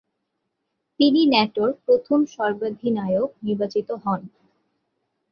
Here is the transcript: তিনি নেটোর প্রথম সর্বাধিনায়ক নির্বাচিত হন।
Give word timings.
তিনি 0.99 1.21
নেটোর 1.27 1.69
প্রথম 1.85 2.19
সর্বাধিনায়ক 2.35 3.29
নির্বাচিত 3.43 3.89
হন। 4.03 4.21